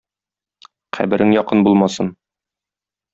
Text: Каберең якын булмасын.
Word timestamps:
Каберең 0.97 1.35
якын 1.35 1.61
булмасын. 1.67 2.09